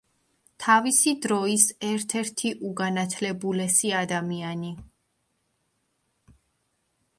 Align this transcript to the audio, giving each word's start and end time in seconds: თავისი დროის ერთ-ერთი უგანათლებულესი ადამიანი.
თავისი 0.63 1.11
დროის 1.25 1.65
ერთ-ერთი 1.89 2.53
უგანათლებულესი 2.71 3.93
ადამიანი. 4.01 4.75